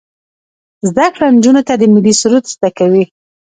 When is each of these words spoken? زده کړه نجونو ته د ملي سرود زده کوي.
زده 0.87 1.05
کړه 1.13 1.27
نجونو 1.35 1.61
ته 1.67 1.73
د 1.77 1.83
ملي 1.93 2.13
سرود 2.21 2.45
زده 2.53 2.69
کوي. 2.77 3.03